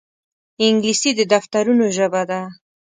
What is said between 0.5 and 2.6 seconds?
انګلیسي د دفترونو ژبه ده